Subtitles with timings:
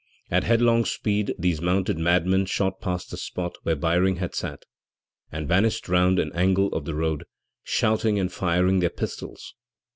[0.31, 4.65] At headlong speed these mounted madmen shot past the spot where Byring had sat,
[5.31, 7.25] and vanished round an angle of the road,
[7.61, 9.53] shouting and firing their pistols.